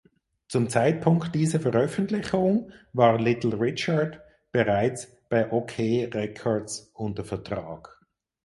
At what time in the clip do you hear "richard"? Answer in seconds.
3.59-4.19